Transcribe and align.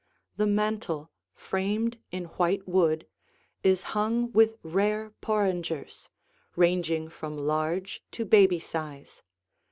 The 0.35 0.47
mantel, 0.47 1.11
framed 1.35 1.99
in 2.11 2.25
white 2.25 2.67
wood, 2.67 3.05
is 3.61 3.83
hung 3.93 4.31
with 4.31 4.57
rare 4.63 5.11
porringers, 5.21 6.09
ranging 6.55 7.07
from 7.07 7.37
large 7.37 8.01
to 8.13 8.25
baby 8.25 8.57
size. 8.59 9.21